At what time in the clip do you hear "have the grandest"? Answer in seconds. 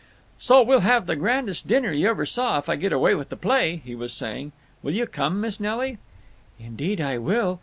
0.79-1.67